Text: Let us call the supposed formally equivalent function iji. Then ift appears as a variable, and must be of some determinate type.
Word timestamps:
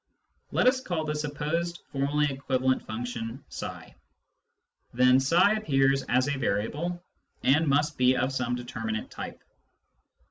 Let 0.51 0.65
us 0.65 0.81
call 0.81 1.05
the 1.05 1.13
supposed 1.13 1.81
formally 1.91 2.25
equivalent 2.33 2.81
function 2.87 3.43
iji. 3.51 3.93
Then 4.95 5.17
ift 5.17 5.57
appears 5.59 6.01
as 6.09 6.27
a 6.27 6.39
variable, 6.39 7.03
and 7.43 7.67
must 7.67 7.99
be 7.99 8.17
of 8.17 8.33
some 8.33 8.55
determinate 8.55 9.11
type. 9.11 9.43